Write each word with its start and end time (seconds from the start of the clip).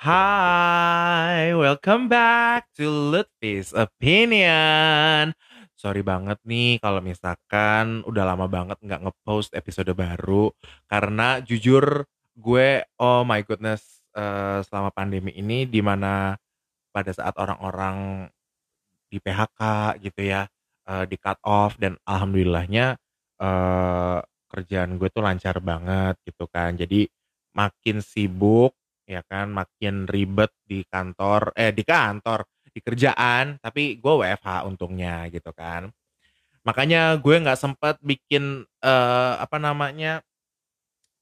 Hai, 0.00 1.52
welcome 1.52 2.08
back 2.08 2.72
to 2.72 2.88
Lutfi's 2.88 3.76
Opinion. 3.76 5.36
Sorry 5.76 6.00
banget 6.00 6.40
nih 6.40 6.80
kalau 6.80 7.04
misalkan 7.04 8.00
udah 8.08 8.24
lama 8.32 8.48
banget 8.48 8.80
nggak 8.80 8.96
ngepost 9.04 9.52
episode 9.52 9.92
baru 9.92 10.56
karena 10.88 11.44
jujur 11.44 12.08
gue 12.32 12.80
oh 12.96 13.28
my 13.28 13.44
goodness 13.44 14.00
eh, 14.16 14.64
selama 14.64 14.88
pandemi 14.88 15.36
ini 15.36 15.68
di 15.68 15.84
mana 15.84 16.32
pada 16.96 17.12
saat 17.12 17.36
orang-orang 17.36 18.24
di 19.12 19.20
PHK 19.20 19.60
gitu 20.00 20.20
ya 20.24 20.48
eh, 20.88 21.04
di 21.12 21.20
cut 21.20 21.36
off 21.44 21.76
dan 21.76 22.00
alhamdulillahnya 22.08 22.96
eh, 23.36 24.18
kerjaan 24.48 24.96
gue 24.96 25.12
tuh 25.12 25.20
lancar 25.20 25.60
banget 25.60 26.16
gitu 26.24 26.48
kan 26.48 26.72
jadi 26.72 27.04
makin 27.52 28.00
sibuk 28.00 28.79
ya 29.10 29.22
kan 29.26 29.50
makin 29.50 30.06
ribet 30.06 30.54
di 30.62 30.86
kantor 30.86 31.50
eh 31.58 31.74
di 31.74 31.82
kantor 31.82 32.46
di 32.70 32.78
kerjaan 32.78 33.58
tapi 33.58 33.98
gue 33.98 34.14
WFH 34.22 34.70
untungnya 34.70 35.26
gitu 35.34 35.50
kan. 35.50 35.90
Makanya 36.62 37.18
gue 37.18 37.34
nggak 37.42 37.58
sempet 37.58 37.98
bikin 37.98 38.62
eh, 38.84 39.34
apa 39.42 39.58
namanya 39.58 40.22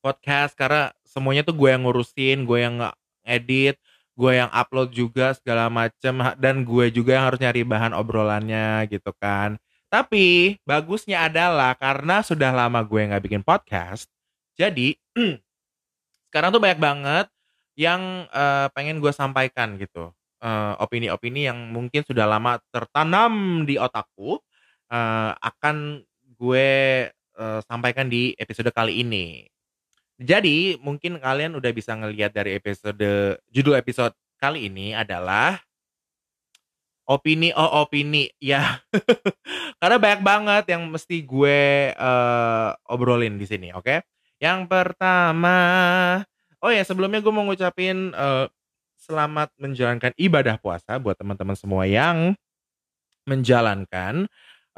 podcast 0.05 0.52
karena 0.52 0.93
semuanya 1.09 1.43
tuh 1.48 1.56
gue 1.56 1.69
yang 1.73 1.82
ngurusin 1.88 2.45
gue 2.45 2.59
yang 2.60 2.77
edit 3.24 3.80
gue 4.18 4.32
yang 4.34 4.51
upload 4.51 4.91
juga 4.93 5.32
segala 5.38 5.70
macem 5.70 6.18
dan 6.43 6.66
gue 6.66 6.91
juga 6.91 7.16
yang 7.16 7.24
harus 7.30 7.41
nyari 7.41 7.62
bahan 7.65 7.95
obrolannya 7.96 8.84
gitu 8.93 9.15
kan. 9.16 9.57
Tapi 9.88 10.59
bagusnya 10.68 11.30
adalah 11.32 11.73
karena 11.79 12.20
sudah 12.20 12.52
lama 12.52 12.84
gue 12.84 13.09
nggak 13.09 13.24
bikin 13.24 13.43
podcast 13.46 14.10
jadi 14.59 14.98
sekarang 16.29 16.51
tuh 16.51 16.59
banyak 16.60 16.82
banget 16.82 17.27
yang 17.79 18.26
eh, 18.34 18.66
pengen 18.74 18.98
gue 18.98 19.15
sampaikan 19.15 19.79
gitu. 19.79 20.10
Eh, 20.43 20.74
opini-opini 20.82 21.46
yang 21.46 21.71
mungkin 21.71 22.02
sudah 22.02 22.26
lama 22.26 22.59
tertanam 22.74 23.62
di 23.62 23.79
otakku 23.79 24.43
eh, 24.90 25.32
akan 25.38 26.02
gue 26.38 26.70
eh, 27.15 27.60
sampaikan 27.70 28.10
di 28.10 28.35
episode 28.35 28.74
kali 28.74 29.07
ini. 29.07 29.46
Jadi 30.18 30.74
mungkin 30.82 31.23
kalian 31.23 31.54
udah 31.54 31.70
bisa 31.70 31.95
ngelihat 31.95 32.35
dari 32.35 32.59
episode 32.59 33.38
judul 33.54 33.79
episode 33.79 34.15
kali 34.42 34.66
ini 34.66 34.90
adalah 34.90 35.63
opini 37.07 37.54
oh 37.54 37.87
opini 37.87 38.26
ya. 38.42 38.82
Karena 39.79 39.96
banyak 40.02 40.23
banget 40.26 40.65
yang 40.74 40.90
mesti 40.90 41.23
gue 41.23 41.95
eh, 41.95 42.70
obrolin 42.90 43.38
di 43.38 43.46
sini 43.46 43.70
oke? 43.70 44.02
Yang 44.42 44.70
pertama 44.70 45.59
oh 46.62 46.70
ya 46.73 46.82
sebelumnya 46.82 47.23
gue 47.23 47.32
mau 47.32 47.45
ngucapin 47.46 48.12
eh, 48.12 48.46
selamat 48.98 49.54
menjalankan 49.59 50.12
ibadah 50.18 50.59
puasa 50.59 50.98
buat 50.98 51.14
teman-teman 51.14 51.54
semua 51.54 51.87
yang 51.87 52.34
menjalankan 53.28 54.26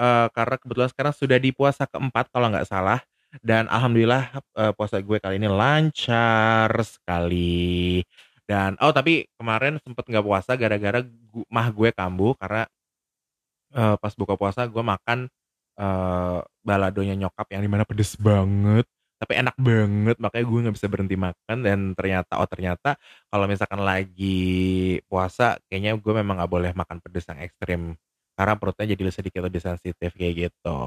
Eh, 0.01 0.27
karena 0.33 0.57
kebetulan 0.57 0.89
sekarang 0.89 1.13
sudah 1.13 1.37
di 1.37 1.53
puasa 1.53 1.85
keempat 1.85 2.33
kalau 2.33 2.49
nggak 2.49 2.65
salah. 2.65 3.05
Dan 3.45 3.69
alhamdulillah 3.69 4.33
eh, 4.57 4.73
puasa 4.73 4.97
gue 5.05 5.19
kali 5.21 5.37
ini 5.37 5.49
lancar 5.53 6.73
sekali. 6.81 8.01
Dan 8.49 8.81
oh 8.81 8.91
tapi 8.97 9.29
kemarin 9.37 9.77
sempet 9.85 10.05
nggak 10.09 10.25
puasa 10.25 10.57
gara-gara 10.57 11.05
mah 11.53 11.69
gue 11.69 11.93
kambuh 11.93 12.33
karena 12.41 12.65
eh, 13.77 13.97
pas 14.01 14.13
buka 14.17 14.35
puasa 14.41 14.65
gue 14.67 14.83
makan 14.83 15.29
eh, 15.79 16.39
baladonya 16.65 17.15
nyokap 17.21 17.47
yang 17.53 17.63
di 17.65 17.71
mana 17.71 17.85
pedes 17.85 18.17
banget 18.17 18.87
tapi 19.21 19.37
enak 19.37 19.57
banget 19.61 20.17
makanya 20.17 20.45
gue 20.49 20.59
nggak 20.65 20.77
bisa 20.81 20.89
berhenti 20.89 21.17
makan 21.21 21.57
dan 21.61 21.79
ternyata 21.93 22.41
oh 22.41 22.49
ternyata 22.49 22.97
kalau 23.29 23.45
misalkan 23.45 23.85
lagi 23.85 24.97
puasa 25.05 25.61
kayaknya 25.69 26.01
gue 26.01 26.13
memang 26.17 26.41
nggak 26.41 26.53
boleh 26.53 26.73
makan 26.73 26.99
pedes 27.05 27.29
yang 27.29 27.41
ekstrim 27.45 28.01
karena 28.41 28.55
perutnya 28.57 28.89
jadi 28.97 29.13
sedikit 29.13 29.45
lebih 29.45 29.61
sensitif 29.61 30.17
kayak 30.17 30.49
gitu. 30.49 30.81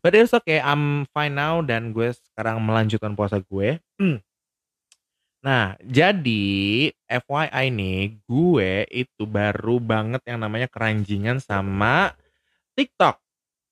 But 0.00 0.16
it's 0.16 0.32
okay, 0.32 0.58
I'm 0.58 1.04
fine 1.12 1.36
now 1.36 1.60
dan 1.60 1.92
gue 1.92 2.10
sekarang 2.32 2.64
melanjutkan 2.64 3.12
puasa 3.12 3.44
gue. 3.44 3.78
Hmm. 4.00 4.18
Nah, 5.42 5.74
jadi 5.82 6.86
FYI 7.10 7.66
nih, 7.74 8.14
gue 8.30 8.86
itu 8.94 9.26
baru 9.26 9.82
banget 9.82 10.22
yang 10.22 10.38
namanya 10.38 10.70
keranjingan 10.70 11.42
sama 11.42 12.14
TikTok. 12.78 13.18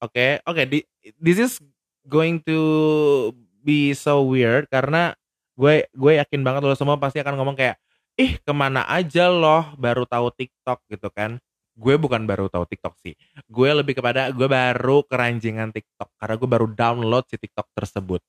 Oke, 0.02 0.42
oke, 0.42 0.62
di- 0.66 0.88
this 1.22 1.38
is 1.38 1.62
going 2.10 2.42
to 2.42 2.58
be 3.60 3.92
so 3.92 4.24
weird 4.26 4.66
karena 4.72 5.14
gue 5.54 5.84
gue 5.92 6.12
yakin 6.16 6.40
banget 6.40 6.64
lo 6.64 6.72
semua 6.72 6.96
pasti 6.96 7.20
akan 7.20 7.36
ngomong 7.36 7.56
kayak, 7.56 7.76
ih 8.16 8.40
ke 8.40 8.52
mana 8.56 8.84
aja 8.88 9.28
loh 9.28 9.76
baru 9.76 10.08
tahu 10.08 10.32
TikTok 10.32 10.88
gitu 10.88 11.08
kan. 11.12 11.36
Gue 11.76 11.96
bukan 11.96 12.28
baru 12.28 12.48
tahu 12.52 12.68
TikTok 12.68 12.96
sih. 13.00 13.16
Gue 13.48 13.72
lebih 13.72 13.96
kepada 13.96 14.28
gue 14.32 14.48
baru 14.48 15.04
keranjingan 15.04 15.72
TikTok 15.72 16.12
karena 16.20 16.34
gue 16.36 16.48
baru 16.48 16.66
download 16.68 17.24
si 17.28 17.36
TikTok 17.40 17.72
tersebut. 17.72 18.20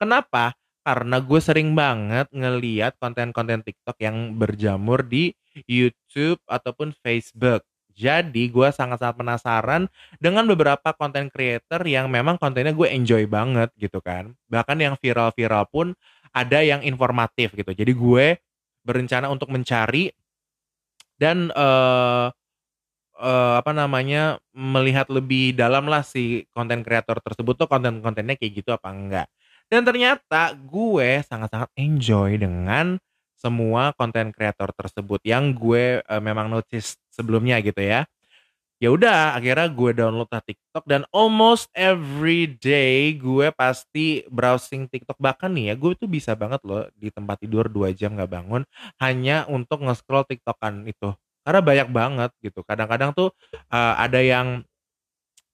Kenapa? 0.00 0.56
Karena 0.84 1.16
gue 1.20 1.40
sering 1.40 1.72
banget 1.72 2.28
ngeliat 2.32 3.00
konten-konten 3.00 3.64
TikTok 3.64 3.96
yang 4.04 4.36
berjamur 4.36 5.00
di 5.04 5.32
YouTube 5.64 6.40
ataupun 6.44 6.92
Facebook. 7.00 7.64
Jadi 7.94 8.50
gue 8.50 8.68
sangat-sangat 8.74 9.16
penasaran 9.16 9.82
dengan 10.18 10.44
beberapa 10.50 10.90
konten 10.98 11.30
creator 11.30 11.80
yang 11.86 12.10
memang 12.10 12.36
kontennya 12.42 12.74
gue 12.74 12.90
enjoy 12.90 13.24
banget 13.30 13.70
gitu 13.78 14.02
kan. 14.02 14.34
Bahkan 14.50 14.76
yang 14.82 14.94
viral-viral 14.98 15.70
pun 15.70 15.94
ada 16.34 16.58
yang 16.60 16.82
informatif 16.82 17.54
gitu. 17.54 17.70
Jadi 17.70 17.92
gue 17.94 18.26
berencana 18.82 19.30
untuk 19.30 19.48
mencari 19.54 20.10
dan 21.18 21.50
eh 21.54 22.26
eh, 23.18 23.54
apa 23.60 23.72
namanya 23.74 24.38
melihat 24.54 25.06
lebih 25.10 25.54
dalam 25.54 25.86
lah 25.90 26.02
si 26.02 26.46
konten 26.54 26.82
kreator 26.82 27.18
tersebut 27.22 27.54
tuh 27.58 27.68
konten-kontennya 27.70 28.34
kayak 28.38 28.52
gitu 28.64 28.70
apa 28.74 28.88
enggak. 28.90 29.28
Dan 29.70 29.82
ternyata 29.86 30.54
gue 30.54 31.24
sangat-sangat 31.24 31.70
enjoy 31.78 32.36
dengan 32.38 33.00
semua 33.38 33.92
konten 33.98 34.30
kreator 34.34 34.70
tersebut 34.74 35.20
yang 35.26 35.52
gue 35.54 36.00
eh, 36.02 36.22
memang 36.22 36.48
notice 36.50 36.96
sebelumnya 37.12 37.60
gitu 37.62 37.82
ya. 37.82 38.06
Ya 38.82 38.92
udah, 38.92 39.38
akhirnya 39.38 39.70
gue 39.70 39.90
download 39.96 40.28
lah 40.28 40.42
TikTok 40.44 40.84
dan 40.84 41.06
almost 41.14 41.70
every 41.72 42.58
day 42.60 43.16
gue 43.16 43.48
pasti 43.54 44.26
browsing 44.28 44.90
TikTok 44.90 45.16
bahkan 45.22 45.48
nih 45.54 45.72
ya, 45.72 45.74
gue 45.78 45.94
tuh 45.96 46.10
bisa 46.10 46.34
banget 46.36 46.60
loh 46.66 46.84
di 46.98 47.08
tempat 47.08 47.40
tidur 47.40 47.70
2 47.70 47.94
jam 47.96 48.12
nggak 48.18 48.28
bangun 48.28 48.62
hanya 49.00 49.46
untuk 49.48 49.80
nge-scroll 49.86 50.26
TikTokan 50.28 50.84
itu. 50.90 51.14
Karena 51.46 51.60
banyak 51.64 51.88
banget 51.94 52.30
gitu. 52.44 52.60
Kadang-kadang 52.66 53.16
tuh 53.16 53.32
eh, 53.72 53.94
ada 53.96 54.20
yang 54.20 54.66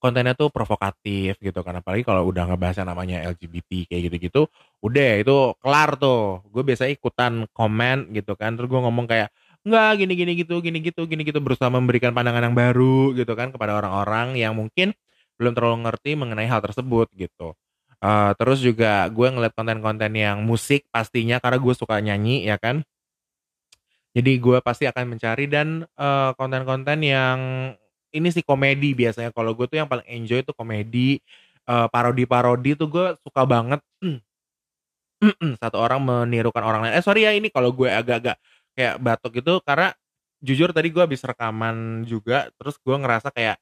kontennya 0.00 0.32
tuh 0.32 0.48
provokatif 0.48 1.36
gitu 1.38 1.60
kan 1.60 1.78
apalagi 1.78 2.02
kalau 2.02 2.24
udah 2.32 2.48
ngebahas 2.48 2.82
namanya 2.88 3.20
LGBT 3.30 3.86
kayak 3.92 4.02
gitu-gitu 4.10 4.48
udah 4.80 5.10
itu 5.20 5.36
kelar 5.60 5.90
tuh. 6.00 6.40
Gue 6.48 6.62
biasa 6.64 6.88
ikutan 6.88 7.44
komen 7.52 8.10
gitu 8.16 8.32
kan 8.40 8.56
terus 8.56 8.68
gue 8.72 8.80
ngomong 8.80 9.06
kayak 9.06 9.28
enggak 9.62 10.00
gini 10.00 10.12
gini 10.16 10.32
gitu 10.40 10.54
gini 10.64 10.78
gitu 10.80 11.04
gini 11.04 11.22
gitu 11.28 11.38
berusaha 11.44 11.68
memberikan 11.68 12.16
pandangan 12.16 12.48
yang 12.48 12.56
baru 12.56 13.12
gitu 13.12 13.32
kan 13.36 13.52
kepada 13.52 13.76
orang-orang 13.76 14.40
yang 14.40 14.56
mungkin 14.56 14.96
belum 15.36 15.52
terlalu 15.52 15.84
ngerti 15.88 16.16
mengenai 16.16 16.48
hal 16.48 16.60
tersebut 16.64 17.12
gitu. 17.16 17.52
Eh, 18.00 18.32
terus 18.40 18.64
juga 18.64 19.04
gue 19.12 19.28
ngeliat 19.28 19.52
konten-konten 19.52 20.12
yang 20.16 20.40
musik 20.40 20.88
pastinya 20.88 21.36
karena 21.36 21.60
gue 21.60 21.74
suka 21.76 22.00
nyanyi 22.00 22.48
ya 22.48 22.56
kan? 22.56 22.80
Jadi 24.16 24.32
gue 24.42 24.58
pasti 24.64 24.84
akan 24.90 25.16
mencari 25.16 25.46
dan 25.46 25.84
eh, 25.84 26.30
konten-konten 26.34 26.98
yang 27.04 27.38
ini 28.14 28.28
sih 28.34 28.44
komedi 28.44 28.92
biasanya. 28.96 29.30
Kalau 29.34 29.52
gue 29.56 29.66
tuh 29.70 29.78
yang 29.80 29.88
paling 29.90 30.06
enjoy 30.06 30.42
tuh 30.46 30.54
komedi, 30.56 31.18
eh, 31.68 31.86
parodi-parodi 31.92 32.74
tuh 32.78 32.88
gue 32.90 33.06
suka 33.24 33.42
banget. 33.48 33.80
Satu 35.60 35.76
orang 35.76 36.00
menirukan 36.00 36.64
orang 36.64 36.88
lain. 36.88 36.94
Eh 36.96 37.04
sorry 37.04 37.28
ya 37.28 37.32
ini 37.36 37.52
kalau 37.52 37.72
gue 37.76 37.88
agak-agak 37.88 38.36
kayak 38.72 38.94
batuk 39.02 39.36
gitu 39.42 39.60
karena 39.64 39.92
jujur 40.40 40.72
tadi 40.72 40.88
gue 40.88 41.02
habis 41.04 41.20
rekaman 41.20 42.08
juga, 42.08 42.48
terus 42.56 42.80
gue 42.80 42.96
ngerasa 42.96 43.28
kayak 43.34 43.60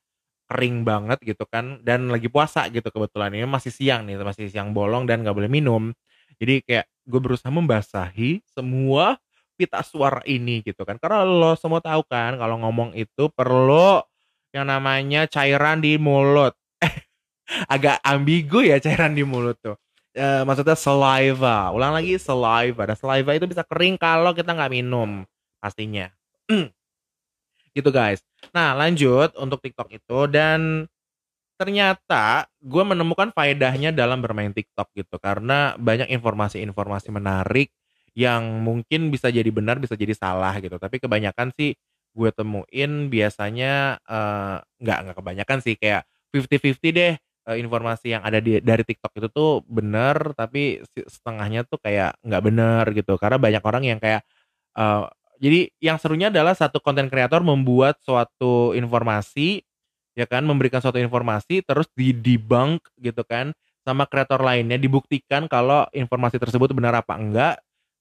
kering 0.49 0.82
banget 0.82 1.20
gitu 1.20 1.44
kan 1.44 1.78
dan 1.84 2.08
lagi 2.08 2.32
puasa 2.32 2.64
gitu 2.73 2.88
kebetulan 2.88 3.37
ini 3.37 3.44
masih 3.44 3.69
siang 3.69 4.08
nih 4.08 4.17
masih 4.25 4.49
siang 4.49 4.73
bolong 4.73 5.05
dan 5.05 5.20
nggak 5.20 5.37
boleh 5.37 5.50
minum 5.52 5.93
jadi 6.40 6.64
kayak 6.64 6.87
gue 7.05 7.20
berusaha 7.20 7.52
membasahi 7.52 8.40
semua 8.56 9.20
pita 9.61 9.84
suara 9.84 10.25
ini 10.25 10.64
gitu 10.64 10.88
kan 10.88 10.96
karena 10.96 11.20
lo 11.28 11.52
semua 11.61 11.84
tahu 11.84 12.00
kan 12.08 12.40
kalau 12.40 12.56
ngomong 12.64 12.96
itu 12.96 13.28
perlu 13.37 14.00
yang 14.53 14.67
namanya 14.69 15.29
cairan 15.29 15.81
di 15.85 16.00
mulut. 16.00 16.56
Agak 17.73 18.00
ambigu 18.05 18.65
ya 18.65 18.81
cairan 18.81 19.12
di 19.17 19.25
mulut 19.25 19.56
tuh. 19.61 19.77
Eh, 20.17 20.43
maksudnya 20.43 20.75
saliva. 20.75 21.71
Ulang 21.71 21.95
lagi 21.95 22.17
saliva. 22.17 22.83
Dan 22.89 22.97
saliva 22.97 23.31
itu 23.37 23.47
bisa 23.47 23.62
kering 23.62 24.00
kalau 24.00 24.33
kita 24.33 24.50
nggak 24.50 24.73
minum 24.73 25.23
pastinya. 25.62 26.09
Gitu 27.77 27.91
guys. 27.93 28.25
Nah 28.50 28.75
lanjut 28.75 29.37
untuk 29.39 29.62
TikTok 29.62 29.89
itu. 29.95 30.19
Dan 30.27 30.91
ternyata 31.59 32.47
gue 32.62 32.85
menemukan 32.87 33.35
faedahnya 33.35 33.91
dalam 33.91 34.19
bermain 34.23 34.50
TikTok 34.50 34.95
gitu. 34.95 35.19
Karena 35.23 35.75
banyak 35.79 36.11
informasi-informasi 36.11 37.11
menarik 37.11 37.71
yang 38.19 38.62
mungkin 38.67 39.15
bisa 39.15 39.31
jadi 39.31 39.47
benar, 39.55 39.79
bisa 39.79 39.95
jadi 39.95 40.11
salah 40.15 40.59
gitu. 40.59 40.75
Tapi 40.75 40.99
kebanyakan 40.99 41.55
sih 41.55 41.79
gue 42.19 42.31
temuin 42.35 42.93
biasanya, 43.12 44.03
eee, 44.05 44.56
nggak 44.82 44.99
nggak 45.06 45.17
kebanyakan 45.23 45.59
sih 45.65 45.75
kayak 45.79 46.03
50-50 46.35 46.91
deh, 46.99 47.15
eee, 47.49 47.56
informasi 47.62 48.15
yang 48.19 48.23
ada 48.26 48.43
di 48.43 48.59
dari 48.62 48.82
TikTok 48.82 49.15
itu 49.23 49.29
tuh 49.31 49.62
bener, 49.70 50.35
tapi 50.35 50.82
setengahnya 51.06 51.62
tuh 51.70 51.79
kayak 51.82 52.19
nggak 52.26 52.43
bener 52.44 52.85
gitu. 52.99 53.15
Karena 53.23 53.38
banyak 53.41 53.62
orang 53.65 53.85
yang 53.87 53.99
kayak, 54.03 54.26
eee, 54.76 55.05
jadi 55.43 55.61
yang 55.82 55.99
serunya 56.03 56.29
adalah 56.32 56.55
satu 56.56 56.81
konten 56.82 57.09
kreator 57.12 57.43
membuat 57.47 57.99
suatu 58.05 58.75
informasi, 58.76 59.62
ya 60.19 60.26
kan, 60.29 60.44
memberikan 60.47 60.81
suatu 60.85 60.99
informasi 61.00 61.62
terus 61.67 61.87
di-debunk 61.97 62.82
gitu 63.00 63.23
kan, 63.26 63.55
sama 63.87 64.05
kreator 64.11 64.43
lainnya, 64.44 64.76
dibuktikan 64.81 65.47
kalau 65.50 65.87
informasi 65.97 66.37
tersebut 66.43 66.73
benar 66.76 66.94
apa 66.99 67.14
enggak, 67.17 67.55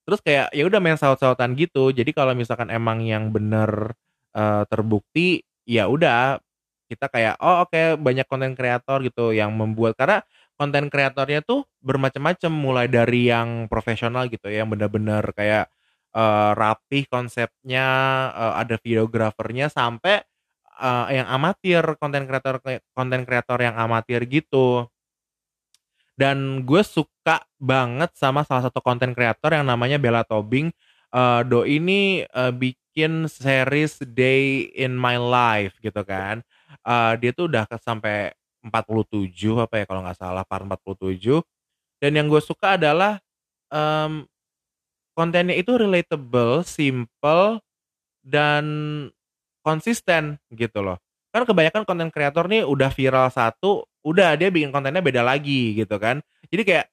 terus 0.07 0.19
kayak 0.25 0.49
ya 0.55 0.65
udah 0.67 0.79
main 0.83 0.97
saut-sautan 0.99 1.53
gitu. 1.59 1.91
Jadi 1.95 2.11
kalau 2.15 2.33
misalkan 2.37 2.69
emang 2.73 3.01
yang 3.05 3.29
bener, 3.33 3.93
eee, 4.37 4.63
terbukti, 4.69 5.41
ya 5.65 5.89
udah 5.89 6.37
kita 6.91 7.09
kayak, 7.11 7.35
"Oh 7.43 7.65
oke," 7.67 7.97
banyak 7.99 8.27
konten 8.29 8.53
kreator 8.55 9.01
gitu 9.03 9.33
yang 9.35 9.51
membuat 9.57 9.97
karena 9.99 10.21
konten 10.59 10.87
kreatornya 10.93 11.41
tuh 11.45 11.65
bermacam-macam, 11.83 12.51
mulai 12.53 12.87
dari 12.91 13.29
yang 13.33 13.67
profesional 13.71 14.29
gitu 14.31 14.47
ya, 14.53 14.63
yang 14.65 14.69
bener-bener 14.73 15.25
kayak, 15.35 15.67
eee, 16.15 16.51
rapih 16.57 17.03
konsepnya, 17.11 17.87
eee, 18.37 18.53
ada 18.65 18.75
videografernya, 18.81 19.67
sampai, 19.73 20.23
eee, 20.81 21.07
yang 21.23 21.27
amatir, 21.29 21.83
konten 22.01 22.25
kreator 22.29 22.61
konten 22.95 23.21
kreator 23.27 23.59
yang 23.63 23.75
amatir 23.79 24.23
gitu. 24.29 24.87
Dan 26.17 26.65
gue 26.65 26.81
suka 26.81 27.45
banget 27.61 28.09
sama 28.17 28.41
salah 28.41 28.65
satu 28.65 28.81
konten 28.81 29.13
kreator 29.13 29.53
yang 29.53 29.69
namanya 29.69 30.01
Bella 30.01 30.25
Tobing, 30.25 30.73
eee, 31.13 31.39
doi 31.45 31.77
ini, 31.77 32.25
eee, 32.25 32.51
bikin 32.57 32.86
series 33.29 34.01
Day 34.01 34.69
in 34.73 34.97
My 34.97 35.21
Life 35.21 35.77
gitu 35.85 36.01
kan, 36.07 36.41
eee, 36.85 37.11
dia 37.21 37.31
tuh 37.37 37.45
udah 37.51 37.69
sampai 37.81 38.33
47 38.65 39.61
apa 39.61 39.81
ya 39.81 39.85
kalau 39.85 40.01
nggak 40.05 40.17
salah, 40.19 40.43
part 40.47 40.65
47 40.65 41.39
dan 42.01 42.13
yang 42.17 42.27
gue 42.31 42.41
suka 42.43 42.77
adalah, 42.79 43.19
mmm, 43.73 44.25
kontennya 45.17 45.55
itu 45.57 45.75
relatable, 45.77 46.63
simple, 46.67 47.59
dan 48.25 48.65
konsisten 49.65 50.37
gitu 50.53 50.81
loh. 50.85 50.97
Kan 51.35 51.45
kebanyakan 51.47 51.83
konten 51.87 52.09
kreator 52.13 52.47
nih 52.51 52.63
udah 52.67 52.89
viral 52.93 53.29
satu, 53.33 53.85
udah 54.07 54.35
dia 54.39 54.49
bikin 54.53 54.71
kontennya 54.73 55.01
beda 55.03 55.21
lagi 55.25 55.77
gitu 55.77 55.97
kan. 56.01 56.21
Jadi 56.51 56.63
kayak, 56.67 56.87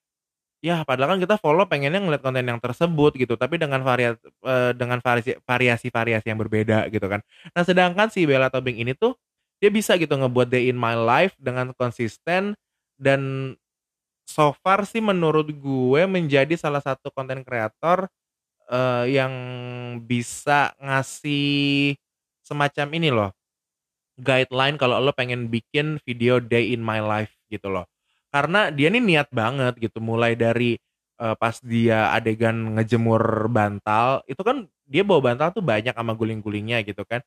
ya 0.65 0.81
padahal 0.89 1.17
kan 1.17 1.21
kita 1.29 1.37
follow 1.37 1.69
pengennya 1.69 2.01
ngeliat 2.01 2.25
konten 2.25 2.49
yang 2.49 2.57
tersebut 2.65 3.13
gitu, 3.21 3.37
tapi 3.37 3.61
dengan 3.61 3.85
variat 3.85 4.17
eee, 4.41 4.73
dengan 4.73 4.99
variasi 5.05 5.37
variasi-variasi 5.45 6.27
yang 6.33 6.41
berbeda 6.41 6.89
gitu 6.89 7.05
kan. 7.13 7.21
Nah 7.53 7.63
sedangkan 7.69 8.09
si 8.09 8.25
Bella 8.25 8.49
Tobing 8.49 8.81
ini 8.81 8.97
tuh, 8.97 9.13
dia 9.61 9.69
bisa 9.69 10.01
gitu 10.01 10.17
ngebuat 10.17 10.49
Day 10.49 10.73
in 10.73 10.81
My 10.81 10.97
Life 10.97 11.37
dengan 11.37 11.77
konsisten 11.77 12.57
dan 12.97 13.53
so 14.29 14.55
far 14.65 14.85
sih 14.89 15.01
menurut 15.05 15.49
gue 15.53 16.03
menjadi 16.09 16.55
salah 16.59 16.81
satu 16.85 17.11
konten 17.15 17.43
kreator, 17.47 18.09
eee, 18.73 19.19
yang 19.21 19.35
bisa 20.07 20.73
ngasih 20.83 21.97
semacam 22.47 22.89
ini 22.97 23.11
loh, 23.15 23.31
guideline 24.21 24.77
kalau 24.81 25.01
lo 25.03 25.13
pengen 25.17 25.49
bikin 25.53 25.99
video 26.09 26.39
Day 26.43 26.73
in 26.75 26.83
My 26.85 27.01
Life 27.05 27.35
gitu 27.53 27.71
loh. 27.73 27.87
Karena 28.35 28.75
dia 28.75 28.91
nih 28.91 28.99
niat 29.03 29.29
banget 29.31 29.79
gitu, 29.79 30.03
mulai 30.03 30.35
dari, 30.35 30.75
eee, 31.23 31.35
pas 31.39 31.55
dia 31.63 32.11
adegan 32.11 32.75
ngejemur 32.75 33.47
bantal, 33.47 34.27
itu 34.27 34.43
kan 34.43 34.67
dia 34.91 35.07
bawa 35.07 35.23
bantal 35.35 35.55
tuh 35.55 35.63
banyak 35.63 35.95
sama 35.95 36.19
guling-gulingnya 36.19 36.83
gitu 36.83 37.07
kan. 37.07 37.23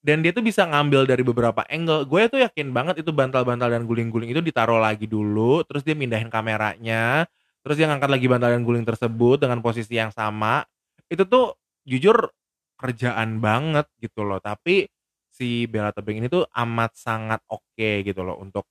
Dan 0.00 0.24
dia 0.24 0.32
tuh 0.32 0.40
bisa 0.40 0.64
ngambil 0.64 1.04
dari 1.04 1.20
beberapa 1.20 1.60
angle, 1.68 2.08
gue 2.08 2.22
tuh 2.32 2.40
yakin 2.40 2.72
banget 2.72 3.04
itu 3.04 3.12
bantal-bantal 3.12 3.68
dan 3.68 3.84
guling-guling 3.84 4.32
itu 4.32 4.40
ditaruh 4.40 4.80
lagi 4.80 5.04
dulu, 5.10 5.60
terus 5.68 5.84
dia 5.84 5.92
mindahin 5.98 6.32
kameranya, 6.32 7.28
terus 7.66 7.76
dia 7.76 7.84
ngangkat 7.90 8.08
lagi 8.08 8.26
bantal 8.30 8.50
dan 8.56 8.64
guling 8.64 8.86
tersebut 8.88 9.36
dengan 9.44 9.60
posisi 9.60 9.98
yang 10.00 10.08
sama. 10.14 10.64
Itu 11.12 11.28
tuh 11.28 11.58
jujur 11.84 12.32
kerjaan 12.80 13.44
banget 13.44 13.86
gitu 14.00 14.24
loh, 14.24 14.40
tapi 14.40 14.88
si 15.28 15.68
Bella 15.68 15.92
Tobing 15.92 16.24
ini 16.24 16.28
tuh 16.32 16.48
amat 16.52 16.96
sangat 16.96 17.40
oke 17.52 17.90
gitu 18.06 18.24
loh 18.24 18.40
untuk, 18.40 18.64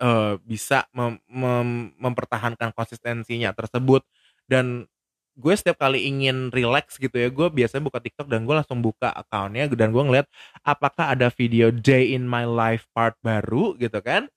eee, 0.00 0.32
bisa 0.48 0.88
mem 0.96 1.20
mem 1.30 1.92
mempertahankan 2.00 2.72
konsistensinya 2.76 3.52
tersebut. 3.54 4.02
Dan 4.50 4.88
gue 5.40 5.54
setiap 5.56 5.78
kali 5.80 6.04
ingin 6.10 6.50
rileks 6.52 6.98
gitu 7.00 7.16
ya, 7.16 7.28
gue 7.32 7.48
biasanya 7.52 7.84
buka 7.88 8.00
TikTok 8.02 8.28
dan 8.28 8.44
gue 8.48 8.54
langsung 8.56 8.82
buka 8.84 9.08
account-nya 9.14 9.70
dan 9.72 9.92
gue 9.94 10.02
ngeliat 10.04 10.26
apakah 10.66 11.14
ada 11.16 11.30
video 11.32 11.70
Day 11.72 12.12
in 12.16 12.26
My 12.28 12.44
Life 12.48 12.88
part 12.96 13.16
baru 13.24 13.76
gitu 13.80 14.00
kan. 14.04 14.28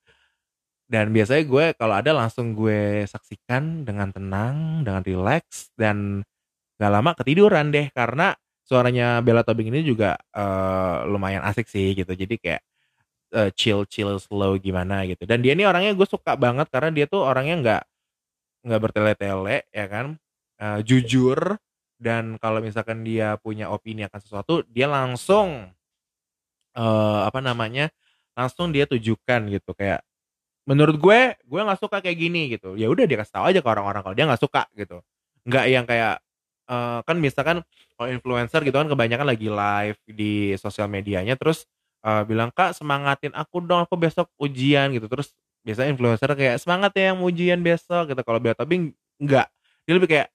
Dan 0.89 1.12
biasanya 1.15 1.44
gue 1.48 1.65
kalau 1.80 1.95
ada 1.98 2.12
langsung 2.13 2.54
gue 2.57 3.04
saksikan 3.10 3.88
dengan 3.88 4.12
tenang, 4.13 4.83
dengan 4.86 5.01
rileks, 5.06 5.71
dan 5.80 6.21
gak 6.81 6.92
lama 6.94 7.12
ketiduran 7.18 7.71
deh 7.75 7.89
karena 7.95 8.33
suaranya 8.65 9.19
Bella 9.25 9.44
Tobing 9.48 9.69
ini 9.74 9.83
juga, 9.88 10.18
eee, 10.36 10.98
lumayan 11.12 11.44
asik 11.48 11.68
sih 11.71 11.94
gitu. 11.98 12.12
Jadi 12.15 12.36
kayak, 12.42 12.62
eee, 13.34 13.50
chill-chill, 13.58 14.18
slow 14.22 14.56
gimana 14.62 15.04
gitu. 15.10 15.26
Dan 15.28 15.42
dia 15.46 15.54
ini 15.58 15.66
orangnya 15.68 15.94
gue 15.98 16.08
suka 16.10 16.38
banget 16.40 16.70
karena 16.74 16.90
dia 16.94 17.06
tuh 17.10 17.22
orangnya 17.26 17.56
nggak 17.64 17.82
nggak 18.68 18.82
bertele-tele 18.84 19.58
ya 19.74 19.86
kan, 19.92 20.08
eee, 20.62 20.80
jujur 20.88 21.40
dan 22.02 22.38
kalau 22.42 22.60
misalkan 22.64 23.04
dia 23.08 23.38
punya 23.42 23.70
opini 23.74 24.06
akan 24.08 24.20
sesuatu, 24.24 24.64
dia 24.72 24.88
langsung, 24.92 25.72
eee, 26.78 27.20
apa 27.30 27.40
namanya, 27.44 27.90
langsung 28.38 28.72
dia 28.76 28.86
tujukan 28.90 29.42
gitu. 29.52 29.72
Kayak 29.78 30.04
menurut 30.70 30.98
gue, 31.02 31.22
gue 31.48 31.62
nggak 31.64 31.82
suka 31.82 32.00
kayak 32.06 32.18
gini 32.20 32.42
gitu, 32.56 32.76
ya 32.80 32.88
udah 32.92 33.06
dia 33.10 33.18
kasih 33.22 33.34
tahu 33.40 33.46
aja 33.54 33.60
ke 33.64 33.70
orang-orang 33.70 34.02
kalau 34.06 34.16
dia 34.18 34.26
nggak 34.30 34.42
suka 34.44 34.64
gitu. 34.78 35.02
Nggak 35.48 35.66
yang 35.72 35.86
kayak, 35.90 36.16
eee, 36.72 37.00
kan 37.08 37.18
misalkan 37.22 37.58
kalau 38.00 38.10
influencer 38.14 38.62
gitu 38.68 38.76
kan 38.78 38.90
kebanyakan 38.92 39.28
lagi 39.30 39.48
live 39.52 40.00
di 40.10 40.34
sosial 40.60 40.88
medianya 40.92 41.36
terus, 41.40 41.66
eee, 42.06 42.22
bilang, 42.30 42.52
"Kak 42.54 42.76
semangatin 42.78 43.34
aku 43.36 43.64
dong, 43.66 43.84
aku 43.88 43.96
besok 44.00 44.28
ujian," 44.40 44.92
gitu. 44.96 45.08
Terus 45.12 45.34
biasanya 45.66 45.90
influencer 45.96 46.30
kayak, 46.36 46.58
"Semangat 46.62 46.92
ya 47.00 47.12
yang 47.16 47.20
ujian 47.24 47.60
besok," 47.64 48.12
gitu. 48.14 48.22
Kalau 48.24 48.40
Bella 48.44 48.56
Tobing 48.60 48.92
enggak, 49.24 49.48
dia 49.88 49.94
lebih 49.98 50.10
kayak, 50.12 50.27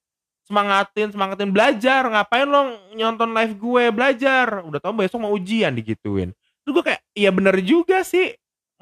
"Semangatin 0.48 1.12
semangatin 1.14 1.50
belajar, 1.52 2.02
ngapain 2.08 2.48
lo 2.48 2.72
nyonton 2.96 3.30
live 3.36 3.54
gue, 3.60 3.84
belajar, 3.92 4.64
udah 4.64 4.80
tahu 4.82 4.94
besok 5.04 5.20
mau 5.24 5.32
ujian," 5.36 5.72
digituin. 5.76 6.32
Terus 6.64 6.72
gue 6.80 6.84
kayak, 6.94 7.02
"Iya 7.16 7.30
bener 7.34 7.56
juga 7.64 8.02
sih, 8.06 8.32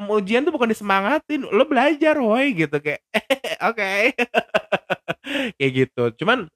ujian 0.00 0.44
tuh 0.46 0.54
bukan 0.54 0.70
disemangatin, 0.72 1.46
lo 1.50 1.64
belajar 1.68 2.16
woy," 2.22 2.54
gitu 2.56 2.78
kayak, 2.82 3.02
"Oke." 3.70 4.14
Kayak 5.58 5.72
gitu. 5.86 6.04
Cuman 6.24 6.48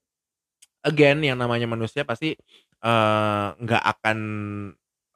again 0.86 1.20
yang 1.24 1.38
namanya 1.40 1.66
manusia 1.70 2.02
pasti, 2.08 2.34
eee, 2.84 3.46
nggak 3.62 3.82
akan, 3.98 4.18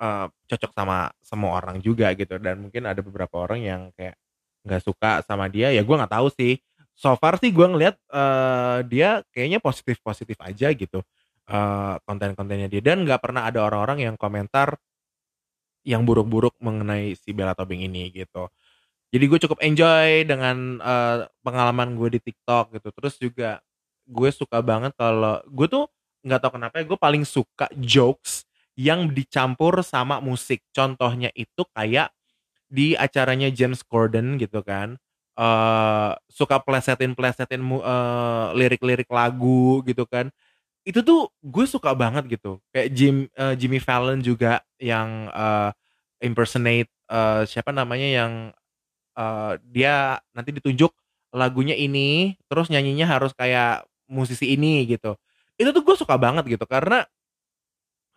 eee, 0.01 0.27
cocok 0.51 0.73
sama 0.77 1.11
semua 1.25 1.59
orang 1.63 1.79
juga 1.85 2.11
gitu 2.19 2.39
dan 2.43 2.63
mungkin 2.69 2.85
ada 2.89 3.01
beberapa 3.05 3.45
orang 3.47 3.61
yang 3.65 3.83
kayak 3.99 4.17
nggak 4.67 4.83
suka 4.85 5.21
sama 5.27 5.47
dia, 5.53 5.71
ya 5.75 5.83
gue 5.85 5.97
nggak 5.97 6.13
tahu 6.15 6.29
sih. 6.35 6.57
So 6.97 7.15
far 7.19 7.37
sih 7.43 7.51
gue 7.55 7.67
ngelihat, 7.67 7.97
eee, 8.13 8.79
dia 8.91 9.09
kayaknya 9.35 9.59
positif-positif 9.63 10.39
aja 10.43 10.71
gitu, 10.75 11.01
eee, 11.51 11.95
konten-kontennya 12.09 12.69
dia 12.73 12.83
dan 12.85 13.05
nggak 13.07 13.21
pernah 13.25 13.47
ada 13.51 13.63
orang-orang 13.67 14.07
yang 14.13 14.17
komentar 14.21 14.79
yang 15.85 16.03
buruk-buruk 16.09 16.57
mengenai 16.65 17.13
si 17.17 17.37
Bella 17.37 17.53
Tobing 17.53 17.85
ini 17.85 18.09
gitu. 18.13 18.49
Jadi 19.15 19.25
gue 19.31 19.41
cukup 19.47 19.61
enjoy 19.65 20.25
dengan, 20.29 20.81
eee, 20.83 21.17
pengalaman 21.45 21.97
gue 21.99 22.19
di 22.19 22.21
TikTok 22.23 22.77
gitu. 22.79 22.89
Terus 22.95 23.15
juga 23.21 23.51
gue 24.09 24.31
suka 24.35 24.61
banget 24.65 24.93
kalau 24.99 25.41
gue 25.49 25.67
tuh 25.71 25.85
nggak 26.27 26.41
tahu 26.43 26.53
kenapa 26.61 26.75
ya, 26.83 26.85
gue 26.89 26.99
paling 27.01 27.25
suka 27.29 27.69
jokes 27.81 28.45
yang 28.79 29.11
dicampur 29.15 29.83
sama 29.87 30.19
musik. 30.25 30.63
Contohnya 30.75 31.31
itu 31.39 31.63
kayak 31.77 32.11
di 32.71 32.95
acaranya 32.99 33.49
James 33.55 33.83
Corden 33.87 34.37
gitu 34.41 34.61
kan, 34.67 34.99
eee, 35.39 36.11
suka 36.31 36.59
plesetin-plesetin 36.65 37.63
eee, 37.63 38.47
lirik-lirik 38.59 39.09
lagu 39.13 39.83
gitu 39.87 40.05
kan. 40.09 40.31
Itu 40.87 41.03
tuh 41.07 41.31
gue 41.45 41.67
suka 41.69 41.93
banget 41.99 42.27
gitu. 42.41 42.61
Kayak 42.75 42.89
Jim 42.97 43.17
eee, 43.37 43.55
Jimmy 43.61 43.81
Fallon 43.83 44.21
juga 44.25 44.63
yang, 44.83 45.29
eee, 45.33 45.71
impersonate, 46.27 46.91
eee, 47.11 47.43
siapa 47.51 47.71
namanya 47.75 48.09
yang, 48.09 48.33
eee, 49.19 49.53
dia 49.71 50.19
nanti 50.37 50.53
ditunjuk 50.57 50.93
lagunya 51.37 51.75
ini, 51.79 52.35
terus 52.51 52.69
nyanyinya 52.73 53.07
harus 53.11 53.33
kayak 53.37 53.85
musisi 54.11 54.55
ini 54.57 54.85
gitu. 54.89 55.17
Itu 55.61 55.71
tuh 55.77 55.83
gue 55.87 55.97
suka 55.99 56.17
banget 56.21 56.47
gitu 56.51 56.65
karena, 56.69 57.05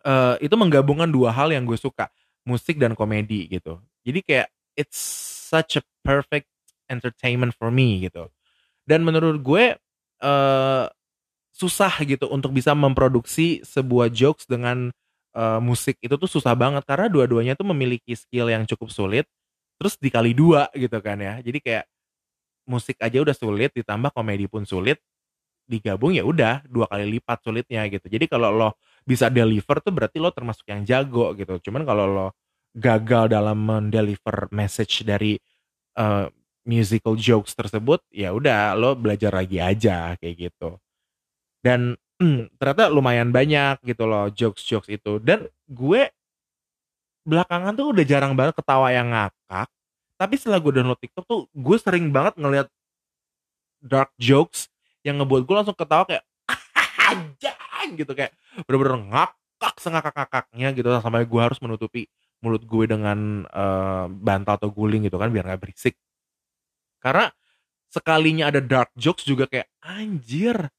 eee, 0.08 0.34
itu 0.48 0.56
menggabungkan 0.56 1.12
2 1.12 1.30
hal 1.36 1.52
yang 1.52 1.68
gue 1.68 1.76
suka, 1.76 2.08
musik 2.48 2.80
dan 2.80 2.96
komedi 2.96 3.48
gitu. 3.52 3.78
Jadi 4.08 4.20
kayak 4.24 4.48
it's 4.80 4.98
such 5.52 5.76
a 5.80 5.84
perfect 6.06 6.48
entertainment 6.88 7.52
for 7.56 7.68
me 7.68 8.08
gitu. 8.08 8.32
Dan 8.88 9.04
menurut 9.06 9.40
gue, 9.44 9.76
eee, 10.22 10.84
susah 11.54 11.92
gitu 12.06 12.30
untuk 12.30 12.54
bisa 12.54 12.72
memproduksi 12.76 13.60
sebuah 13.66 14.12
jokes 14.14 14.46
dengan 14.46 14.94
uh, 15.34 15.58
musik 15.58 15.98
itu 16.04 16.14
tuh 16.14 16.30
susah 16.30 16.54
banget 16.54 16.86
karena 16.86 17.10
dua-duanya 17.10 17.54
tuh 17.58 17.66
memiliki 17.74 18.14
skill 18.14 18.46
yang 18.52 18.62
cukup 18.68 18.88
sulit 18.94 19.26
terus 19.80 19.98
dikali 19.98 20.34
dua 20.36 20.70
gitu 20.74 20.98
kan 21.02 21.18
ya 21.18 21.42
jadi 21.42 21.58
kayak 21.58 21.84
musik 22.68 22.96
aja 23.00 23.18
udah 23.24 23.36
sulit 23.36 23.72
ditambah 23.74 24.12
komedi 24.12 24.46
pun 24.50 24.64
sulit 24.68 25.00
digabung 25.68 26.16
ya 26.16 26.24
udah 26.24 26.64
dua 26.64 26.88
kali 26.88 27.20
lipat 27.20 27.44
sulitnya 27.44 27.84
gitu. 27.92 28.08
Jadi 28.08 28.24
kalau 28.24 28.48
lo 28.48 28.70
bisa 29.04 29.28
deliver 29.28 29.78
tuh 29.84 29.92
berarti 29.92 30.16
lo 30.18 30.32
termasuk 30.32 30.64
yang 30.66 30.82
jago 30.88 31.36
gitu. 31.36 31.60
Cuman 31.68 31.84
kalau 31.84 32.04
lo 32.08 32.26
gagal 32.72 33.28
dalam 33.28 33.60
mendeliver 33.60 34.48
message 34.48 35.04
dari 35.04 35.36
uh, 36.00 36.26
musical 36.64 37.16
jokes 37.16 37.52
tersebut 37.52 38.00
ya 38.12 38.32
udah 38.32 38.72
lo 38.76 38.96
belajar 38.96 39.36
lagi 39.36 39.60
aja 39.60 40.16
kayak 40.16 40.48
gitu. 40.48 40.80
Dan 41.60 42.00
ternyata 42.58 42.88
lumayan 42.88 43.28
banyak 43.30 43.84
gitu 43.84 44.08
loh 44.08 44.32
jokes-jokes 44.32 44.88
itu. 44.88 45.20
Dan 45.20 45.46
gue 45.68 46.08
belakangan 47.28 47.76
tuh 47.76 47.92
udah 47.92 48.04
jarang 48.08 48.32
banget 48.32 48.56
ketawa 48.56 48.88
yang 48.88 49.12
ngakak. 49.12 49.68
Tapi 50.18 50.34
setelah 50.34 50.58
gue 50.58 50.72
download 50.80 50.98
TikTok 50.98 51.24
tuh 51.28 51.40
gue 51.52 51.76
sering 51.78 52.10
banget 52.10 52.34
ngeliat 52.40 52.68
dark 53.78 54.10
jokes 54.18 54.66
yang 55.08 55.16
ngebuat 55.18 55.42
gue 55.48 55.54
langsung 55.56 55.76
ketawa 55.76 56.04
kayak 56.04 56.24
aja 57.08 57.52
gitu 57.96 58.12
kayak 58.12 58.36
bener-bener 58.68 59.08
ngakak 59.08 59.74
sengakak-ngakaknya 59.80 60.68
gitu 60.76 60.88
sampai 61.00 61.24
gue 61.24 61.40
harus 61.40 61.58
menutupi 61.64 62.06
mulut 62.38 62.62
gue 62.62 62.84
dengan 62.86 63.48
uh, 63.50 64.06
bantal 64.06 64.60
atau 64.60 64.70
guling 64.70 65.06
gitu 65.08 65.18
kan 65.18 65.32
biar 65.32 65.48
nggak 65.48 65.62
berisik. 65.62 65.98
Karena 67.02 67.30
sekalinya 67.90 68.52
ada 68.52 68.60
dark 68.62 68.92
jokes 68.94 69.26
juga 69.26 69.50
kayak 69.50 69.66
anjir 69.82 70.70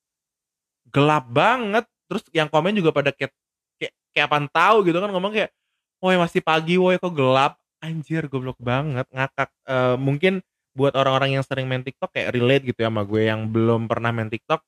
gelap 0.88 1.28
banget. 1.28 1.86
Terus 2.08 2.24
yang 2.32 2.48
komen 2.48 2.74
juga 2.80 2.96
pada 2.96 3.12
kayak 3.12 3.34
kayak, 3.76 3.94
kayak 4.16 4.26
apaan 4.30 4.48
tahu 4.48 4.88
gitu 4.88 4.98
kan 5.04 5.12
ngomong 5.12 5.36
kayak 5.36 5.52
woi 6.00 6.16
masih 6.16 6.40
pagi 6.40 6.80
woi 6.80 6.96
kok 6.96 7.12
gelap? 7.12 7.60
Anjir 7.80 8.28
goblok 8.28 8.60
banget 8.60 9.08
ngakak. 9.12 9.52
Uh, 9.68 9.96
mungkin 10.00 10.44
buat 10.80 10.96
orang-orang 10.96 11.36
yang 11.36 11.44
sering 11.44 11.68
main 11.68 11.84
TikTok 11.84 12.16
kayak 12.16 12.32
relate 12.32 12.64
gitu 12.72 12.80
ya 12.80 12.88
sama 12.88 13.04
gue 13.04 13.28
yang 13.28 13.52
belum 13.52 13.92
pernah 13.92 14.16
main 14.16 14.32
TikTok 14.32 14.64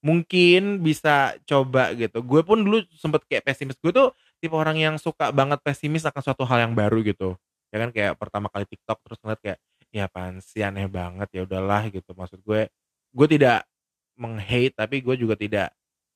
mungkin 0.00 0.80
bisa 0.80 1.36
coba 1.44 1.92
gitu. 1.92 2.24
Gue 2.24 2.40
pun 2.40 2.64
dulu 2.64 2.80
sempet 2.96 3.20
kayak 3.28 3.44
pesimis. 3.44 3.76
Gue 3.76 3.92
tuh 3.92 4.16
tipe 4.40 4.56
orang 4.56 4.80
yang 4.80 4.94
suka 4.96 5.28
banget 5.34 5.60
pesimis 5.60 6.08
akan 6.08 6.22
suatu 6.24 6.48
hal 6.48 6.64
yang 6.64 6.72
baru 6.72 7.04
gitu. 7.04 7.36
Ya 7.68 7.84
kan 7.84 7.90
kayak 7.92 8.16
pertama 8.16 8.48
kali 8.48 8.64
TikTok 8.64 8.98
terus 9.04 9.18
ngeliat 9.20 9.40
kayak 9.44 9.58
ya 9.92 10.08
apaan 10.08 10.40
sih 10.40 10.64
aneh 10.64 10.88
banget 10.88 11.28
ya 11.36 11.40
udahlah 11.44 11.92
gitu. 11.92 12.16
Maksud 12.16 12.40
gue 12.40 12.72
gue 13.12 13.26
tidak 13.28 13.68
menghate 14.16 14.72
tapi 14.72 15.04
gue 15.04 15.14
juga 15.20 15.36
tidak 15.36 15.68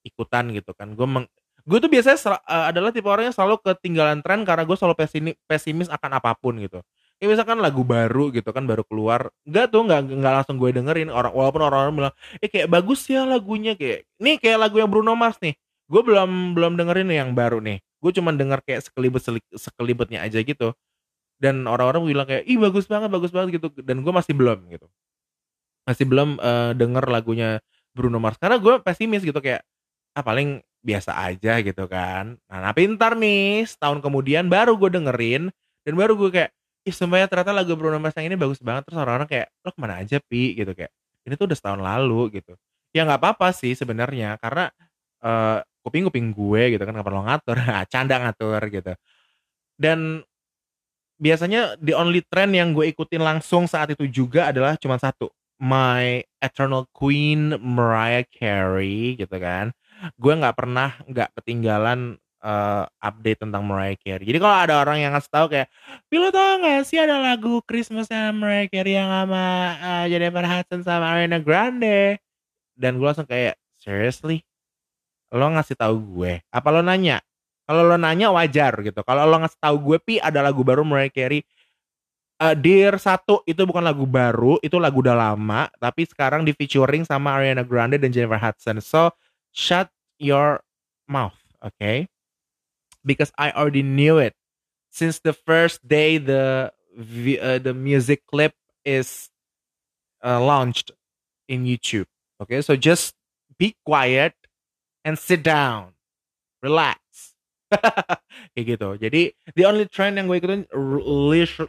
ikutan 0.07 0.49
gitu 0.57 0.73
kan. 0.73 0.97
Gue 0.97 1.05
meng 1.05 1.27
gue 1.69 1.79
tuh 1.83 1.91
biasanya 1.93 2.41
uh, 2.41 2.73
adalah 2.73 2.89
tipe 2.89 3.05
orang 3.05 3.29
yang 3.29 3.37
selalu 3.37 3.61
ketinggalan 3.61 4.25
tren 4.25 4.49
karena 4.49 4.65
gue 4.65 4.77
selalu 4.79 4.97
pesimis, 4.97 5.37
pesimis 5.45 5.89
akan 5.93 6.17
apa 6.17 6.33
pun 6.33 6.57
gitu 6.57 6.81
kayak 7.21 7.37
misalkan 7.37 7.61
lagu 7.61 7.85
baru 7.85 8.33
gitu 8.33 8.49
kan 8.49 8.65
baru 8.65 8.81
keluar 8.89 9.29
nggak 9.45 9.69
tuh 9.69 9.85
nggak 9.85 10.01
nggak 10.09 10.33
langsung 10.41 10.57
gue 10.57 10.73
dengerin 10.73 11.13
orang 11.13 11.37
walaupun 11.37 11.61
orang-orang 11.69 11.95
bilang 12.01 12.15
eh 12.41 12.49
kayak 12.49 12.73
bagus 12.73 13.05
ya 13.13 13.29
lagunya 13.29 13.77
kayak 13.77 14.09
nih 14.17 14.41
kayak 14.41 14.57
lagu 14.57 14.81
yang 14.81 14.89
Bruno 14.89 15.13
Mars 15.13 15.37
nih. 15.45 15.53
Gue 15.91 16.01
belum 16.01 16.57
belum 16.57 16.81
dengerin 16.81 17.13
yang 17.13 17.31
baru 17.37 17.61
nih. 17.61 17.85
Gue 18.01 18.11
cuma 18.17 18.33
denger 18.33 18.65
kayak 18.65 18.81
sekelibet 18.89 19.21
sekelibetnya 19.53 20.25
aja 20.25 20.41
gitu. 20.41 20.73
Dan 21.37 21.69
orang-orang 21.69 22.09
bilang 22.09 22.25
kayak 22.25 22.49
ih 22.49 22.57
bagus 22.57 22.89
banget 22.89 23.13
bagus 23.13 23.29
banget 23.37 23.61
gitu. 23.61 23.69
Dan 23.85 24.01
gue 24.01 24.13
masih 24.17 24.33
belum 24.33 24.65
gitu. 24.73 24.89
Masih 25.85 26.09
belum 26.09 26.41
uh, 26.41 26.73
denger 26.73 27.05
lagunya 27.05 27.61
Bruno 27.93 28.17
Mars. 28.17 28.41
Karena 28.41 28.57
gue 28.57 28.81
pesimis 28.81 29.21
gitu 29.21 29.37
kayak 29.45 29.61
ah 30.17 30.25
paling 30.25 30.65
biasa 30.81 31.13
aja 31.21 31.61
gitu 31.61 31.85
kan. 31.85 32.41
Nah, 32.49 32.59
nah 32.65 32.73
pintar 32.73 33.13
nih 33.19 33.69
setahun 33.69 34.01
kemudian 34.01 34.49
baru 34.49 34.81
gue 34.81 34.89
dengerin 34.97 35.53
dan 35.85 35.95
baru 35.97 36.17
gue 36.17 36.31
kayak 36.33 36.51
ih 36.87 36.95
semuanya 36.95 37.29
ternyata 37.29 37.53
lagu 37.53 37.73
Bruno 37.77 38.01
Mars 38.01 38.17
yang 38.17 38.33
ini 38.33 38.37
bagus 38.41 38.61
banget. 38.63 38.89
Terus 38.89 38.99
orang-orang 39.01 39.29
kayak 39.29 39.49
lo 39.65 39.71
ke 39.73 39.81
mana 39.81 39.95
aja 40.01 40.17
pi? 40.23 40.57
Gitu 40.57 40.73
kayak 40.73 40.93
ini 41.29 41.35
tuh 41.37 41.47
udah 41.51 41.57
setahun 41.59 41.81
lalu 41.81 42.41
gitu. 42.41 42.57
Ya 42.97 43.07
nggak 43.07 43.21
apa-apa 43.23 43.53
sih 43.55 43.77
sebenarnya 43.77 44.41
karena 44.41 44.73
uh, 45.23 45.63
kuping 45.85 46.09
kuping 46.09 46.33
gue 46.37 46.77
gitu 46.77 46.83
kan 46.85 46.93
nggak 46.93 47.09
perlu 47.09 47.23
ngatur 47.25 47.57
canda 47.93 48.17
ngatur 48.21 48.61
gitu. 48.73 48.93
Dan 49.81 50.25
biasanya 51.21 51.77
the 51.81 51.93
only 51.93 52.25
trend 52.25 52.57
yang 52.57 52.73
gue 52.73 52.89
ikutin 52.93 53.21
langsung 53.21 53.69
saat 53.69 53.93
itu 53.93 54.09
juga 54.09 54.49
adalah 54.53 54.77
cuma 54.81 54.97
satu 54.97 55.29
my 55.61 56.25
eternal 56.41 56.89
queen 56.97 57.53
Mariah 57.61 58.25
Carey 58.33 59.21
gitu 59.21 59.37
kan. 59.37 59.73
Gue 60.17 60.33
nggak 60.33 60.57
pernah 60.57 60.97
nggak 61.05 61.37
ketinggalan 61.37 62.17
uh, 62.41 62.85
update 63.01 63.41
tentang 63.45 63.63
Mariah 63.65 63.97
Carey. 64.01 64.25
Jadi 64.27 64.39
kalau 64.41 64.57
ada 64.57 64.75
orang 64.81 65.01
yang 65.01 65.13
ngasih 65.13 65.33
tahu 65.33 65.47
kayak 65.53 65.69
lo 66.13 66.29
tau 66.33 66.61
gak 66.61 66.83
sih 66.89 66.99
ada 67.01 67.17
lagu 67.21 67.61
Christmas 67.65 68.09
sama 68.09 68.33
Mariah 68.35 68.69
Carey 68.69 68.97
yang 68.97 69.09
sama 69.09 69.45
uh, 69.79 70.05
Jennifer 70.09 70.45
Hudson 70.45 70.81
sama 70.85 71.07
Ariana 71.13 71.39
Grande? 71.41 72.19
Dan 72.77 72.97
gue 72.97 73.07
langsung 73.07 73.29
kayak 73.29 73.61
seriously? 73.77 74.45
Lo 75.31 75.47
ngasih 75.53 75.77
tahu 75.79 75.97
gue? 76.19 76.43
Apa 76.51 76.69
lo 76.73 76.81
nanya? 76.81 77.21
Kalau 77.69 77.87
lo 77.87 77.95
nanya 77.95 78.35
wajar 78.35 78.75
gitu. 78.83 79.01
Kalau 79.07 79.29
lo 79.29 79.37
ngasih 79.39 79.61
tahu 79.61 79.77
gue 79.79 79.99
pi 80.03 80.15
ada 80.19 80.43
lagu 80.43 80.65
baru 80.67 80.83
Mariah 80.83 81.13
Carey. 81.13 81.45
Uh, 82.41 82.57
Dear 82.57 82.97
satu 82.97 83.45
itu 83.45 83.61
bukan 83.69 83.85
lagu 83.85 84.09
baru, 84.09 84.57
itu 84.65 84.81
lagu 84.81 85.05
udah 85.05 85.13
lama, 85.13 85.69
tapi 85.77 86.09
sekarang 86.09 86.41
di 86.41 86.57
featuring 86.57 87.05
sama 87.05 87.37
Ariana 87.37 87.61
Grande 87.61 88.01
dan 88.01 88.09
Jennifer 88.09 88.41
Hudson. 88.41 88.81
So 88.81 89.13
shut 89.53 89.93
your 90.17 90.65
mouth, 91.05 91.37
okay? 91.61 92.09
Because 93.05 93.33
I 93.39 93.51
already 93.53 93.83
knew 93.83 94.19
it 94.19 94.35
since 94.91 95.21
the 95.21 95.33
first 95.33 95.87
day 95.87 96.19
the 96.19 96.73
uh, 96.99 97.59
the 97.59 97.73
music 97.73 98.27
clip 98.27 98.53
is 98.85 99.31
uh, 100.25 100.43
launched 100.43 100.91
in 101.49 101.65
YouTube. 101.65 102.07
Okay, 102.43 102.61
so 102.63 102.77
just 102.77 103.15
be 103.59 103.77
quiet 103.85 104.35
and 105.05 105.19
sit 105.19 105.43
down, 105.43 105.95
relax. 106.63 106.99
kayak 108.51 108.67
gitu 108.67 108.99
jadi 108.99 109.31
the 109.55 109.63
only 109.63 109.87
trend 109.87 110.19
yang 110.19 110.27
gue 110.27 110.43
ikutin 110.43 110.67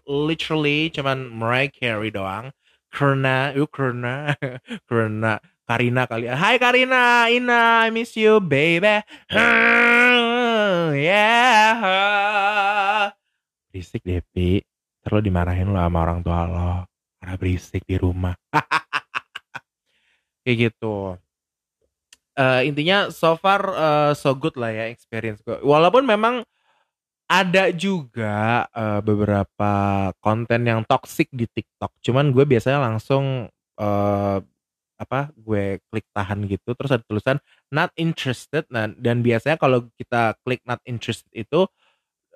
literally 0.09 0.89
cuman 0.89 1.29
Mariah 1.29 1.69
Carey 1.69 2.09
doang 2.09 2.49
karena 2.89 3.53
yuk 3.53 3.69
karena 3.69 4.33
karena 4.89 5.37
Karina 5.71 6.03
kali. 6.03 6.27
Hai 6.27 6.59
Karina, 6.59 7.31
Ina, 7.31 7.87
I 7.87 7.95
miss 7.95 8.11
you 8.19 8.43
baby. 8.43 9.07
Yeah. 10.93 11.81
Berisik 13.71 14.03
deh, 14.03 14.21
Pi. 14.31 14.61
Terus 15.01 15.21
dimarahin 15.25 15.73
lo 15.73 15.81
sama 15.81 16.03
orang 16.05 16.19
tua 16.21 16.45
lo. 16.45 16.85
Karena 17.17 17.35
berisik 17.37 17.83
di 17.87 17.97
rumah. 17.97 18.35
Kayak 20.45 20.57
gitu 20.71 21.15
uh, 22.37 22.61
intinya 22.63 23.11
so 23.11 23.35
far 23.35 23.61
uh, 23.71 24.11
so 24.15 24.33
good 24.35 24.55
lah 24.55 24.71
ya 24.71 24.85
experience 24.89 25.41
gue. 25.43 25.59
Walaupun 25.61 26.05
memang 26.05 26.45
ada 27.31 27.71
juga 27.71 28.67
uh, 28.75 28.99
beberapa 28.99 29.73
konten 30.19 30.67
yang 30.67 30.83
toxic 30.83 31.31
di 31.31 31.47
TikTok. 31.47 31.95
Cuman 32.03 32.35
gue 32.35 32.43
biasanya 32.43 32.83
langsung 32.91 33.47
uh, 33.79 34.37
apa 35.01 35.33
gue 35.33 35.81
klik 35.89 36.05
tahan 36.13 36.45
gitu 36.45 36.77
terus 36.77 36.93
ada 36.93 37.01
tulisan 37.09 37.41
not 37.73 37.89
interested. 37.97 38.69
Nah, 38.69 38.93
dan 38.93 39.25
biasanya 39.25 39.57
kalau 39.57 39.89
kita 39.97 40.37
klik 40.45 40.61
not 40.69 40.77
interested 40.85 41.29
itu 41.33 41.65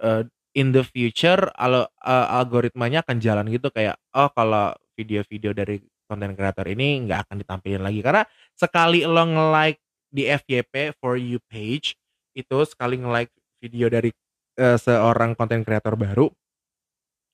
uh, 0.02 0.26
in 0.58 0.74
the 0.74 0.82
future 0.82 1.54
kalau 1.54 1.86
uh, 2.02 2.28
algoritmanya 2.42 3.06
akan 3.06 3.22
jalan 3.22 3.46
gitu 3.54 3.70
kayak 3.70 4.02
oh 4.18 4.34
kalau 4.34 4.74
video-video 4.98 5.54
dari 5.54 5.78
konten 6.10 6.34
kreator 6.34 6.66
ini 6.66 7.06
nggak 7.06 7.30
akan 7.30 7.36
ditampilkan 7.46 7.84
lagi. 7.86 8.02
Karena 8.02 8.24
sekali 8.58 9.06
lo 9.06 9.22
nge-like 9.22 9.82
di 10.10 10.26
FYP 10.26 10.98
for 10.98 11.22
you 11.22 11.38
page 11.46 11.94
itu 12.34 12.58
sekali 12.66 12.98
nge-like 12.98 13.30
video 13.62 13.88
dari 13.94 14.10
uh, 14.58 14.78
seorang 14.80 15.38
konten 15.38 15.62
kreator 15.62 15.94
baru 15.94 16.34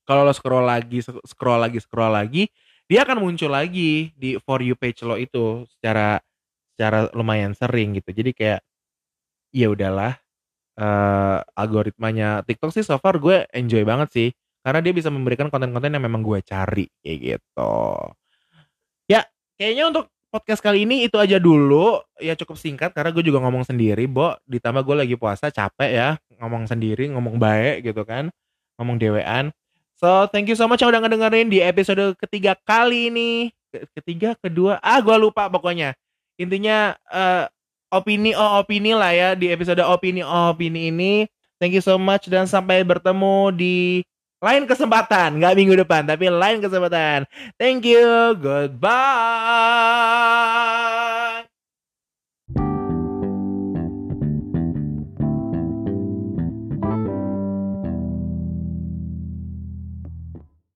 kalau 0.06 0.26
lo 0.26 0.34
scroll 0.34 0.66
lagi 0.66 0.98
scroll 1.02 1.60
lagi 1.62 1.78
scroll 1.78 2.12
lagi 2.12 2.50
dia 2.92 3.08
akan 3.08 3.24
muncul 3.24 3.48
lagi 3.48 4.12
di 4.12 4.36
for 4.36 4.60
you 4.60 4.76
page 4.76 5.00
lo 5.00 5.16
itu 5.16 5.64
secara 5.72 6.20
secara 6.76 7.08
lumayan 7.16 7.56
sering 7.56 7.96
gitu. 7.96 8.12
Jadi 8.12 8.36
kayak 8.36 8.60
ya 9.48 9.72
udahlah 9.72 10.20
uh, 10.76 11.40
algoritmanya 11.56 12.44
TikTok 12.44 12.68
sih 12.68 12.84
so 12.84 13.00
far 13.00 13.16
gue 13.16 13.48
enjoy 13.56 13.80
banget 13.88 14.08
sih. 14.12 14.28
Karena 14.60 14.84
dia 14.84 14.92
bisa 14.92 15.08
memberikan 15.08 15.48
konten-konten 15.48 15.88
yang 15.88 16.04
memang 16.04 16.20
gue 16.20 16.44
cari 16.44 16.84
kayak 17.00 17.18
gitu. 17.24 17.72
Ya 19.08 19.24
kayaknya 19.56 19.88
untuk 19.88 20.12
podcast 20.28 20.60
kali 20.60 20.84
ini 20.84 21.08
itu 21.08 21.16
aja 21.16 21.40
dulu. 21.40 21.96
Ya 22.20 22.36
cukup 22.36 22.60
singkat 22.60 22.92
karena 22.92 23.08
gue 23.08 23.24
juga 23.24 23.40
ngomong 23.40 23.64
sendiri 23.64 24.04
Bo. 24.04 24.36
Ditambah 24.44 24.84
gue 24.84 24.96
lagi 25.08 25.16
puasa 25.16 25.48
capek 25.48 25.90
ya. 25.96 26.10
Ngomong 26.44 26.68
sendiri 26.68 27.08
ngomong 27.08 27.40
baik 27.40 27.88
gitu 27.88 28.04
kan. 28.04 28.28
Ngomong 28.76 29.00
dewean 29.00 29.48
so 30.02 30.26
thank 30.34 30.50
you 30.50 30.58
so 30.58 30.66
much 30.66 30.82
yang 30.82 30.90
udah 30.90 31.06
ngedengerin 31.06 31.46
di 31.46 31.62
episode 31.62 32.18
ketiga 32.18 32.58
kali 32.66 33.14
ini 33.14 33.30
ketiga 33.94 34.34
kedua 34.42 34.82
ah 34.82 34.98
gue 34.98 35.16
lupa 35.16 35.46
pokoknya 35.46 35.94
intinya 36.36 36.98
uh, 37.06 37.46
opini 37.92 38.32
oh 38.32 38.64
opini 38.64 38.96
lah 38.96 39.12
ya 39.12 39.36
di 39.36 39.52
episode 39.52 39.84
opini 39.84 40.24
oh 40.24 40.56
opini 40.56 40.88
ini. 40.88 41.28
Thank 41.60 41.78
you 41.78 41.84
so 41.84 41.94
much 42.00 42.26
dan 42.26 42.48
sampai 42.50 42.82
bertemu 42.82 43.54
di 43.54 44.02
lain 44.42 44.66
kesempatan, 44.66 45.38
nggak 45.38 45.54
minggu 45.54 45.78
depan, 45.86 46.02
tapi 46.02 46.26
lain 46.26 46.58
kesempatan. 46.58 47.22
Thank 47.54 47.86
you, 47.86 48.34
goodbye. 48.34 48.90